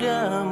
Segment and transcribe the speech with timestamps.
[0.00, 0.49] agama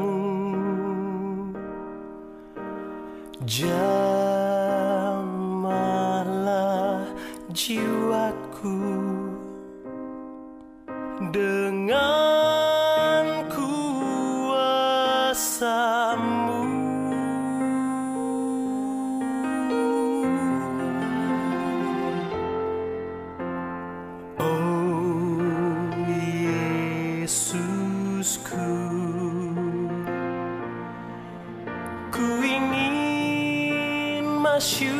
[34.77, 34.98] You.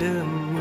[0.00, 0.59] dim.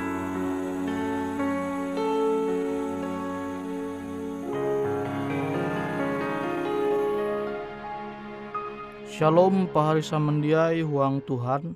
[9.11, 11.75] Shalom pahari samandiai huang Tuhan.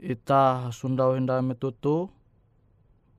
[0.00, 2.08] Ita sundau hendak metutu.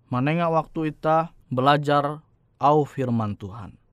[0.09, 2.25] Manenga waktu ita belajar
[2.57, 3.84] au firman Tuhan.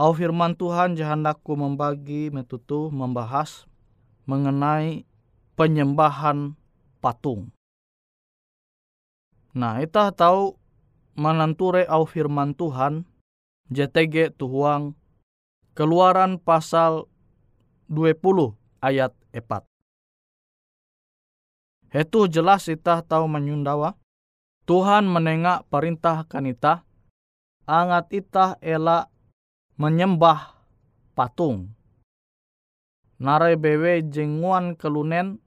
[0.00, 3.68] Au firman Tuhan jahandaku membagi metutu membahas
[4.24, 5.04] mengenai
[5.60, 6.56] penyembahan
[7.04, 7.52] patung.
[9.52, 10.56] Nah, ita tahu
[11.20, 13.04] mananture au firman Tuhan
[13.68, 14.96] JTG tuhuang
[15.76, 17.04] Keluaran pasal
[17.92, 19.68] 20 ayat 4.
[21.92, 24.00] Itu jelas kita tahu menyundawa.
[24.64, 26.88] Tuhan menengak perintah kanita.
[27.68, 29.12] Angat ita ela
[29.80, 30.52] menyembah
[31.16, 31.72] patung.
[33.16, 35.40] Narai bewe jenguan kelunen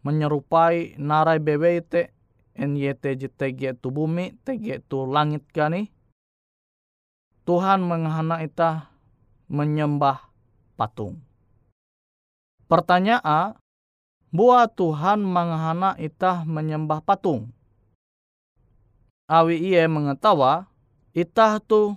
[0.00, 2.16] menyerupai narai bewe te
[2.56, 5.92] NYT JTG tu bumi TG tu langit kani.
[7.44, 8.88] Tuhan menghana ita
[9.52, 10.32] menyembah
[10.80, 11.20] patung.
[12.68, 13.56] Pertanyaan,
[14.28, 17.48] buat Tuhan menghana itah menyembah patung.
[19.28, 20.68] Awi ia mengetawa,
[21.16, 21.96] itah tu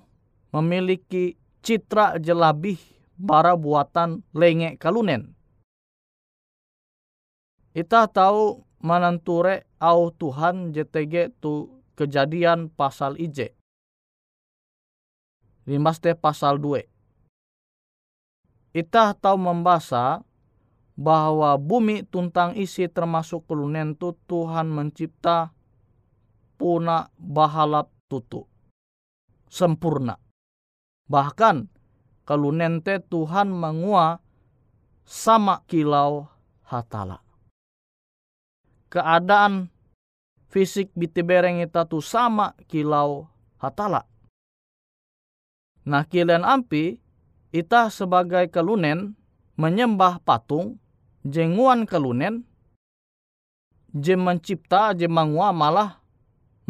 [0.55, 2.77] memiliki citra jelabih
[3.17, 5.37] bara buatan lenge kalunen.
[7.71, 13.55] Itah tahu mananture au Tuhan JTG tu kejadian pasal IJ.
[15.69, 16.89] Limaste pasal 2
[18.71, 20.25] Itah tahu membaca
[21.01, 25.49] bahwa bumi tuntang isi termasuk kelunen tu Tuhan mencipta
[26.61, 28.45] puna bahalap tutu.
[29.49, 30.20] Sempurna.
[31.11, 31.67] Bahkan
[32.23, 34.23] kelunen te Tuhan mengua
[35.03, 36.31] sama kilau
[36.63, 37.19] hatala.
[38.87, 39.67] Keadaan
[40.47, 43.27] fisik bitibereng ita tu sama kilau
[43.59, 44.07] hatala.
[45.83, 46.95] Nah kilian ampi
[47.51, 49.19] ita sebagai kelunen
[49.59, 50.79] menyembah patung
[51.27, 52.47] jenguan kelunen
[53.91, 55.99] je mencipta je mangua malah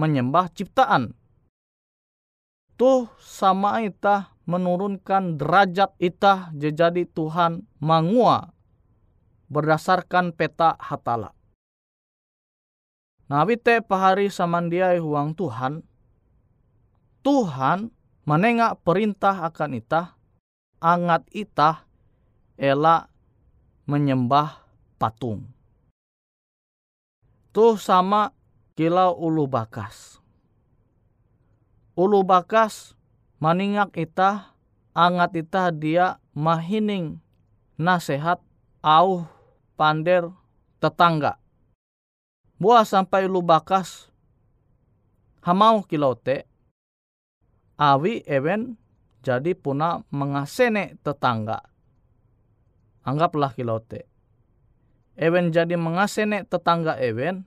[0.01, 1.13] menyembah ciptaan
[2.81, 8.57] tuh sama ita menurunkan derajat ita jadi Tuhan mangua
[9.53, 11.37] berdasarkan peta hatala.
[13.29, 15.85] Nah, te pahari samandiai huang Tuhan,
[17.21, 17.93] Tuhan
[18.25, 20.17] menengak perintah akan ita
[20.81, 21.85] angat itah
[22.57, 23.13] ela
[23.85, 24.57] menyembah
[24.97, 25.45] patung.
[27.53, 28.33] Tuh sama
[28.73, 30.20] kilau ulu bakas.
[31.97, 32.95] Ulu bakas
[33.43, 34.55] maningak itah
[34.95, 37.19] angat itah dia mahining
[37.75, 38.39] nasehat
[38.79, 39.27] au
[39.75, 40.31] pander
[40.79, 41.35] tetangga.
[42.61, 44.07] Buah sampai ulu bakas
[45.43, 46.45] hamau kilau te
[47.81, 48.77] awi ewen
[49.21, 51.61] jadi puna mengasene tetangga.
[53.01, 54.05] Anggaplah kilote.
[55.17, 57.45] Ewen jadi mengasene tetangga ewen,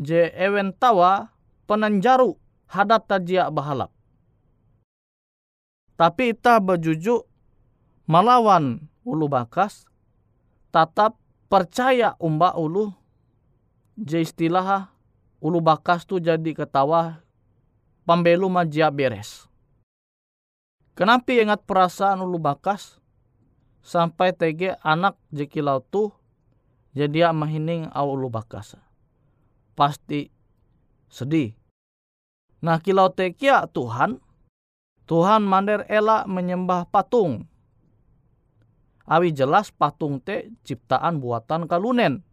[0.00, 1.32] je ewen tawa
[1.68, 2.36] penanjaru
[2.70, 3.90] hadat tajia bahalap.
[5.94, 7.22] Tapi ita bejuju
[8.10, 9.86] melawan ulu bakas,
[10.74, 11.14] tetap
[11.46, 12.90] percaya umba ulu,
[13.94, 14.90] je istilah
[15.38, 17.22] ulu bakas tu jadi ketawa
[18.02, 19.46] pambelu majia beres
[20.94, 23.02] Kenapa ingat perasaan ulu bakas
[23.82, 26.14] sampai tege anak jekilau tu
[26.94, 28.78] jadi mahining au ulu bakas.
[29.74, 30.30] Pasti
[31.10, 31.58] sedih.
[32.64, 34.24] Nah kilau tekia Tuhan,
[35.04, 37.44] Tuhan mander ela menyembah patung.
[39.04, 42.24] Awi jelas patung te ciptaan buatan kalunen.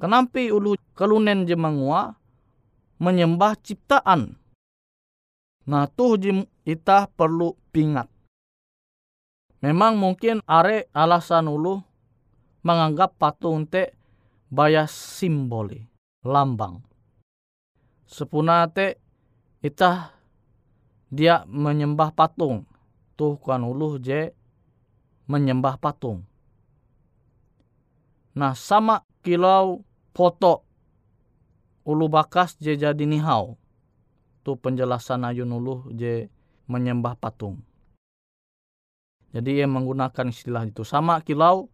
[0.00, 2.16] Kenapa ulu kalunen jemangua
[2.96, 4.40] menyembah ciptaan?
[5.68, 8.08] Nah tuh jim kita perlu pingat.
[9.60, 11.84] Memang mungkin are alasan ulu
[12.64, 13.92] menganggap patung te
[14.48, 15.84] baya simboli,
[16.24, 16.80] lambang.
[18.08, 19.01] Sepuna te
[19.62, 20.10] kita
[21.08, 22.66] dia menyembah patung.
[23.14, 24.34] Tuh kan ulu je
[25.30, 26.26] menyembah patung.
[28.34, 30.66] Nah sama kilau foto
[31.86, 33.54] ulu bakas je jadi nihau
[34.42, 36.26] tu penjelasan ayun ulu je
[36.66, 37.62] menyembah patung.
[39.32, 40.82] Jadi ia menggunakan istilah itu.
[40.82, 41.70] Sama kilau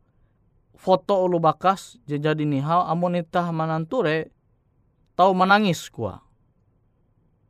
[0.76, 4.28] foto ulu bakas je jadi nihau amonita mananture
[5.16, 6.27] tahu menangis kuah.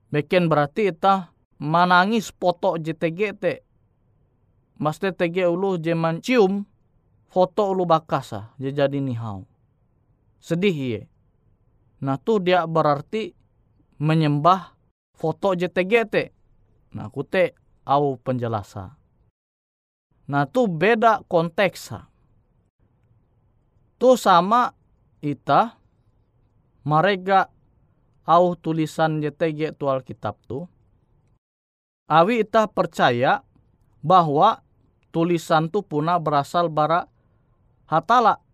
[0.09, 3.55] Beken berarti ita manangis foto JTG te.
[4.81, 6.65] Maste TG ulu je mencium
[7.29, 9.45] foto ulu bakasa je jadi nihau.
[10.41, 11.01] Sedih ye.
[12.01, 13.35] Nah tu dia berarti
[14.01, 14.73] menyembah
[15.13, 16.25] foto JTG te.
[16.97, 17.53] Nah kute
[17.85, 18.97] au penjelasa.
[20.29, 22.09] Nah tu beda konteksa.
[23.99, 24.73] Tu sama
[25.21, 25.75] ita
[26.87, 27.51] mereka
[28.29, 30.69] au tulisan JTG tu Alkitab tu.
[32.13, 33.41] Awi ita percaya
[34.05, 34.61] bahwa
[35.09, 37.09] tulisan tu puna berasal bara
[37.89, 38.45] hatala.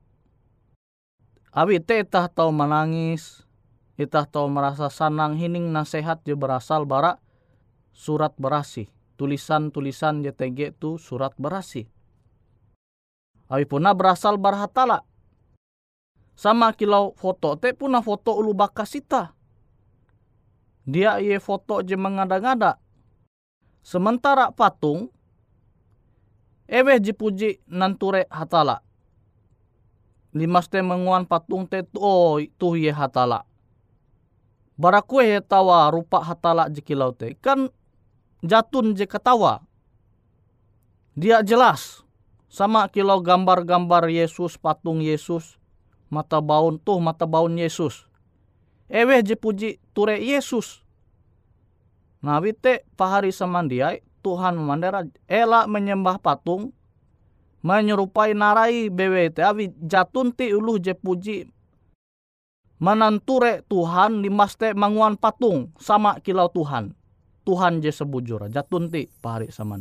[1.50, 3.42] Awi te itah tahu menangis,
[3.98, 7.18] itah tahu merasa sanang hining nasihat je berasal bara
[7.90, 8.90] surat berasi.
[9.14, 11.86] Tulisan-tulisan JTG tu surat berasi.
[13.46, 15.06] Awi puna berasal bara hatala.
[16.34, 19.33] Sama kilau foto te puna foto ulu bakasita.
[20.84, 22.76] Dia ye foto je mengada-ngada.
[23.80, 25.08] Sementara patung
[26.68, 28.80] ewe jipuji nanture hatala.
[30.36, 33.44] Limas te menguan patung te tu oh, tu ye hatala.
[34.76, 37.38] Barakue ye tawa rupa hatala jikilau te.
[37.40, 37.70] Kan
[38.42, 39.64] jatun je ketawa.
[41.14, 42.02] Dia jelas.
[42.50, 45.58] Sama kilau gambar-gambar Yesus, patung Yesus.
[46.06, 48.06] Mata baun tuh mata baun Yesus.
[48.88, 50.84] Ewe jipuji ture Yesus.
[52.24, 56.72] Nah wite pahari samandiai Tuhan memandera ela menyembah patung
[57.64, 61.48] menyerupai narai BWT awi jatunti uluh je puji
[62.80, 66.92] menanture Tuhan dimaste manguan patung sama kilau Tuhan.
[67.44, 69.76] Tuhan je sebujur jatunti pahari sama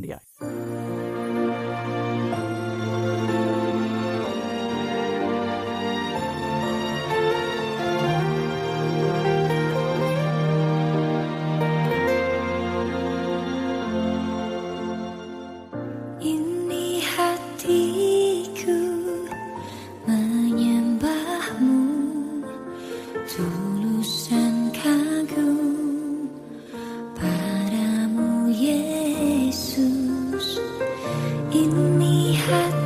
[31.56, 32.83] in me had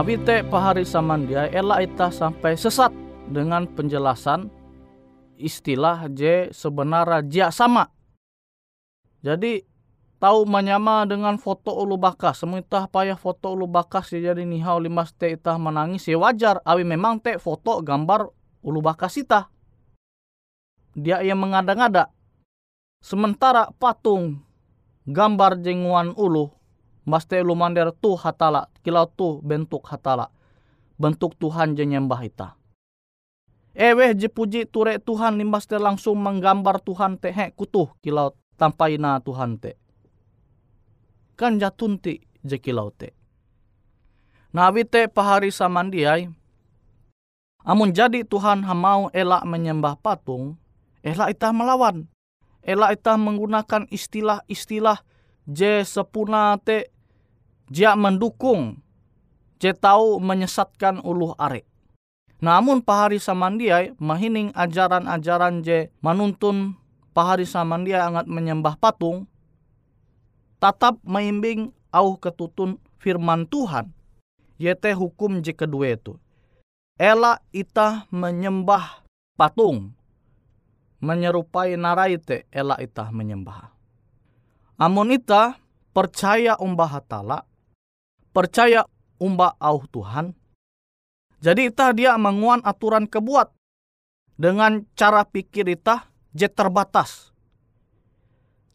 [0.00, 2.88] Nah, wite pahari samandia ela ita sampai sesat
[3.28, 4.48] dengan penjelasan
[5.36, 7.84] istilah J sebenarnya jia sama.
[9.20, 9.60] Jadi
[10.16, 12.40] tahu menyama dengan foto ulu bakas.
[12.40, 16.64] Semua payah foto ulu bakas jadi nihau limas te itah menangis ya wajar.
[16.64, 18.24] Awi memang te foto gambar
[18.64, 19.52] ulu bakas itah.
[20.96, 22.08] Dia yang mengada-ngada.
[23.04, 24.40] Sementara patung
[25.04, 26.48] gambar jenguan ulu
[27.08, 30.28] Maste ulu mander tu hatala, kilau tu bentuk hatala.
[31.00, 32.48] Bentuk Tuhan je nyembah ita.
[33.72, 39.56] Ewe je puji ture Tuhan limbaste langsung menggambar Tuhan te he kutuh kilau tampaina Tuhan
[39.56, 39.78] te.
[41.38, 43.16] Kan jatunti je kilau te.
[44.52, 46.28] Nabi te pahari samandiai.
[47.64, 50.58] Amun jadi Tuhan hamau elak menyembah patung,
[51.00, 52.08] elak ita melawan.
[52.60, 55.00] Elak ita menggunakan istilah-istilah
[55.50, 56.94] je sepuna te
[57.66, 58.78] dia mendukung
[59.58, 61.66] je tahu menyesatkan uluh are.
[62.40, 66.78] Namun pahari samandiai mahining ajaran-ajaran je manuntun
[67.12, 69.28] pahari samandiai angat menyembah patung
[70.56, 73.92] tatap maimbing au ketutun firman Tuhan
[74.56, 76.16] yete hukum je kedua itu.
[76.96, 79.04] Ela ita menyembah
[79.36, 79.92] patung
[81.00, 83.79] menyerupai naraite ela ita menyembah.
[84.80, 85.60] Amun ita
[85.92, 87.44] percaya umbah hatala
[88.32, 88.86] percaya
[89.20, 90.32] umba au Tuhan.
[91.44, 93.52] Jadi itah dia menguan aturan kebuat
[94.40, 97.32] dengan cara pikir itah je terbatas.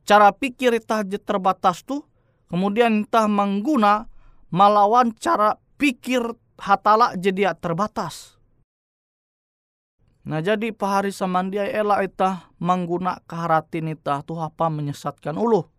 [0.05, 2.05] Cara pikir itah je terbatas tuh
[2.53, 4.05] kemudian itah mengguna
[4.53, 6.21] melawan cara pikir
[6.61, 8.37] hatala jadi terbatas.
[10.25, 15.74] Nah jadi pahari samandia ela itah mengguna keharatin itah tuh apa menyesatkan ulu.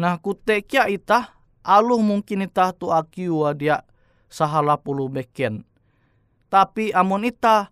[0.00, 3.84] Nah kutekia itah aluh mungkin ita tu akiu dia
[4.32, 5.60] sahala puluh beken.
[6.48, 7.68] Tapi amun ita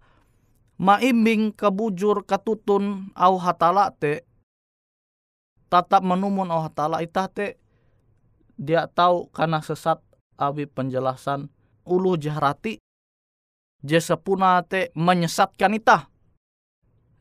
[0.76, 4.28] maimbing kebujur katutun au hatala te
[5.72, 7.56] tatap menumun au hatala ita te
[8.60, 9.96] dia tahu karena sesat
[10.36, 11.48] abi penjelasan
[11.88, 12.76] ulu jahrati
[13.80, 16.12] je sepuna te menyesatkan ita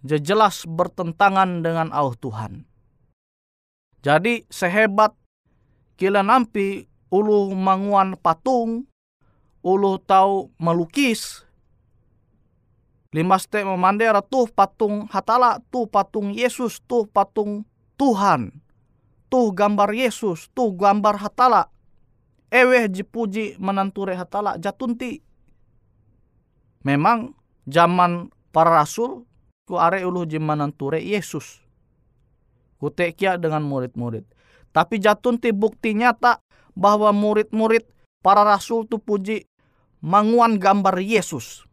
[0.04, 2.67] je jelas bertentangan dengan au Tuhan.
[4.01, 5.13] Jadi sehebat
[5.97, 8.86] kila nampi ulu manguan patung,
[9.65, 11.43] ulu tahu melukis.
[13.15, 17.65] Limas te memandera tuh patung hatala, tuh patung Yesus, tuh patung
[17.97, 18.51] Tuhan.
[19.27, 21.71] Tuh gambar Yesus, tuh gambar hatala.
[22.47, 25.19] Eweh jipuji menanture hatala jatunti.
[26.88, 27.36] Memang
[27.67, 29.27] zaman para rasul
[29.67, 31.66] ku are ulu jimananture Yesus.
[32.78, 34.26] Kutekia dengan murid-murid.
[34.70, 36.42] Tapi jatun ti bukti nyata
[36.78, 37.90] bahwa murid-murid
[38.22, 39.46] para rasul tu puji
[40.06, 41.66] manguan gambar Yesus.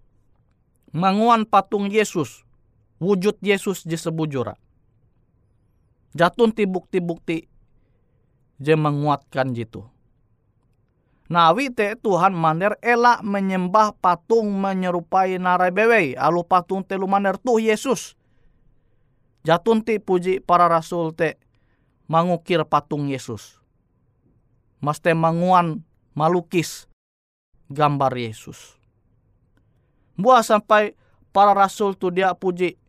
[0.96, 2.46] Manguan patung Yesus.
[3.02, 4.56] Wujud Yesus di sebujura.
[6.14, 7.44] Jatun ti bukti-bukti
[8.62, 9.82] je menguatkan jitu.
[11.26, 17.58] Nawi te Tuhan maner elak menyembah patung menyerupai narai bewe alu patung telu maner tuh
[17.58, 18.14] Yesus.
[19.44, 21.36] Jatun ti puji para rasul te
[22.08, 23.60] mangukir patung Yesus.
[24.80, 25.84] Maste manguan
[26.16, 26.88] malukis
[27.68, 28.80] gambar Yesus.
[30.16, 30.96] Buah sampai
[31.28, 32.80] para rasul tu dia puji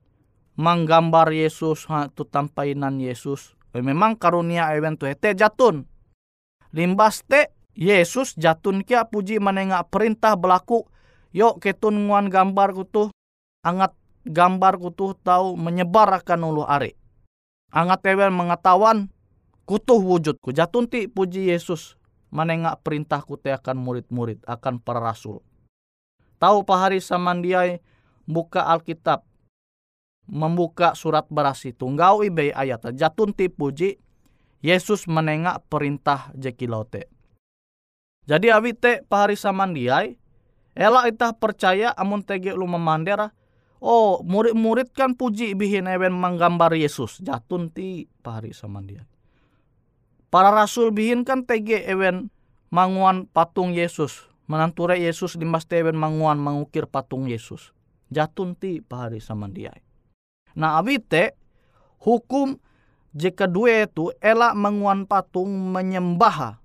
[0.55, 3.59] manggambar Yesus ha tu tampainan Yesus.
[3.75, 5.83] Memang karunia ewen tu hete jatun.
[6.71, 10.87] Limbas te Yesus jatun kia puji menengak perintah berlaku.
[11.35, 13.11] Yuk ketun nguan gambar kutu
[13.59, 13.91] angat
[14.25, 16.97] gambar kutu tahu menyebarkan ulu are
[17.75, 19.11] Angat ewen mengetahuan
[19.67, 20.55] kutuh wujudku.
[20.55, 21.99] Jatunti puji Yesus
[22.31, 25.43] menengak perintah te akan murid-murid, akan para rasul.
[26.39, 27.83] Tahu pahari samandiai
[28.23, 29.27] buka Alkitab,
[30.27, 33.99] membuka surat berasi tunggau ibe ayat jatunti puji
[34.65, 37.05] Yesus menengak perintah jekilote.
[38.25, 40.17] Jadi awite pahari samandiai,
[40.73, 43.29] elak itah percaya amun tege lu memandera,
[43.83, 47.19] Oh, murid-murid kan puji bihin ewen menggambar Yesus.
[47.19, 49.03] Jatun ti pari sama dia.
[50.31, 52.31] Para rasul bihin kan tege ewen
[52.71, 54.27] manguan patung Yesus.
[54.45, 57.75] Menanture Yesus di mas ewen manguan mengukir patung Yesus.
[58.13, 59.73] Jatun ti pari sama dia.
[60.55, 61.35] Nah abite
[61.99, 62.55] hukum
[63.11, 66.61] jika dua itu elak menguan patung menyembah.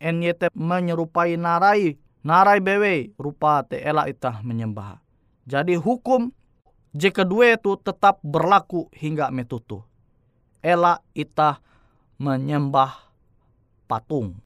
[0.00, 5.02] Enyete menyerupai narai, narai bewe rupa te elak itah menyembah.
[5.44, 6.32] Jadi hukum
[6.90, 9.82] jika dua itu tetap berlaku hingga metutu.
[10.60, 11.62] Ela ita
[12.20, 13.08] menyembah
[13.88, 14.36] patung.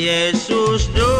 [0.00, 1.19] Yesus doma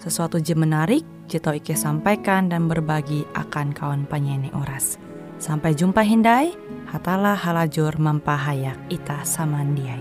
[0.00, 4.96] sesuatu je menarik, jito Ike sampaikan dan berbagi akan kawan penyanyi oras.
[5.36, 6.56] Sampai jumpa Hindai,
[6.88, 10.00] hatalah halajur mempahayak ita samandiai.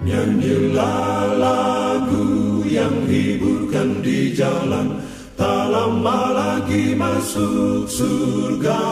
[0.00, 2.26] Nyanyilah lagu
[2.66, 4.98] yang hiburkan di jalan
[5.38, 8.82] Tak lama lagi masuk surga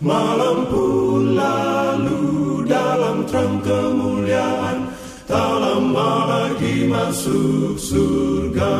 [0.00, 1.89] Malam dalam
[3.30, 4.90] terang kemuliaan
[5.30, 8.78] Tak lama lagi masuk surga.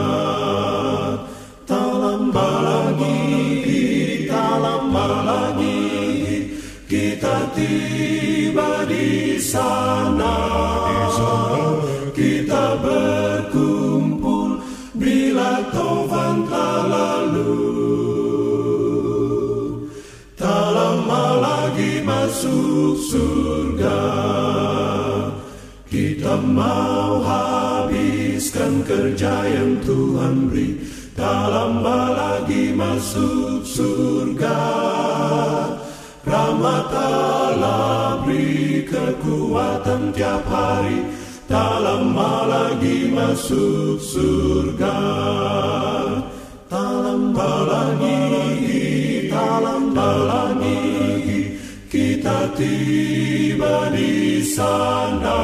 [1.63, 6.51] Tak lama lagi, tak lama lagi
[6.91, 10.35] Kita tiba di sana.
[12.11, 13.20] Kita berkumpul
[22.31, 24.07] masuk surga.
[25.91, 30.79] Kita mau habiskan kerja yang Tuhan beri.
[31.19, 34.63] Tak lama lagi masuk surga.
[36.23, 41.03] Rahmat Allah beri kekuatan tiap hari.
[41.51, 45.03] Tak lama lagi masuk surga.
[46.71, 50.50] Tak lama lagi, tak lama lagi
[52.57, 55.41] tiba di sana.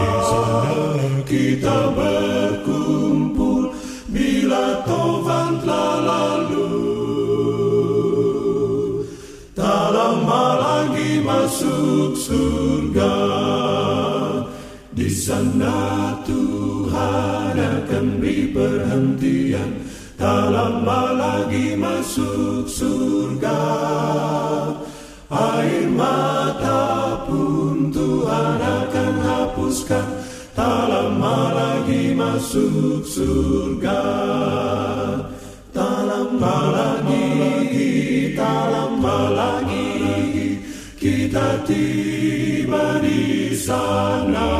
[0.00, 0.80] Di sana
[1.24, 3.72] kita berkumpul
[4.12, 6.72] bila Tuhan telah lalu.
[9.56, 13.16] Tak lama lagi masuk surga.
[14.96, 19.84] Di sana Tuhan akan beri perhentian
[20.16, 23.62] Tak lama lagi masuk surga
[25.28, 25.85] Air
[30.66, 34.02] Tak lama lagi masuk surga.
[35.70, 38.66] Tak lama lagi, tak
[40.98, 44.50] Kita tiba di sana.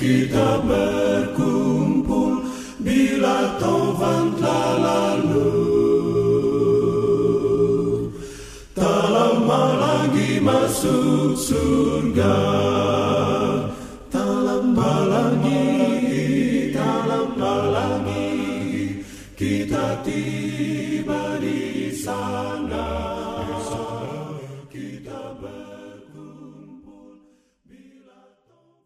[0.00, 2.40] Kita berkumpul
[2.80, 5.60] bila Tuhan telah lalu.
[8.72, 12.91] Tak lama lagi masuk surga
[19.92, 20.91] lagi,